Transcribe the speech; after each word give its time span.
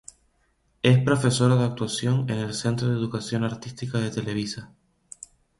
Es 0.81 0.97
profesora 1.03 1.55
de 1.57 1.65
actuación 1.65 2.25
en 2.27 2.39
el 2.39 2.55
Centro 2.55 2.87
de 2.87 2.95
Educación 2.95 3.43
Artística 3.43 3.99
de 3.99 4.09
Televisa. 4.09 4.73